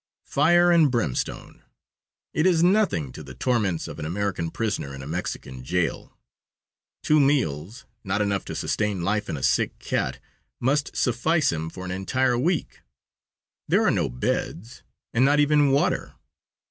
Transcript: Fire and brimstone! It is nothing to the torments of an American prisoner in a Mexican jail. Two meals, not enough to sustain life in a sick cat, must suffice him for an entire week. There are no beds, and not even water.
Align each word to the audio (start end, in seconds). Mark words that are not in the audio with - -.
Fire 0.25 0.71
and 0.71 0.89
brimstone! 0.89 1.61
It 2.33 2.47
is 2.47 2.63
nothing 2.63 3.11
to 3.11 3.21
the 3.21 3.35
torments 3.35 3.87
of 3.87 3.99
an 3.99 4.05
American 4.07 4.49
prisoner 4.49 4.95
in 4.95 5.03
a 5.03 5.07
Mexican 5.07 5.63
jail. 5.63 6.17
Two 7.03 7.19
meals, 7.19 7.85
not 8.03 8.19
enough 8.19 8.43
to 8.45 8.55
sustain 8.55 9.03
life 9.03 9.29
in 9.29 9.37
a 9.37 9.43
sick 9.43 9.77
cat, 9.77 10.17
must 10.59 10.97
suffice 10.97 11.51
him 11.51 11.69
for 11.69 11.85
an 11.85 11.91
entire 11.91 12.35
week. 12.35 12.79
There 13.67 13.85
are 13.85 13.91
no 13.91 14.09
beds, 14.09 14.81
and 15.13 15.23
not 15.23 15.39
even 15.39 15.69
water. 15.69 16.15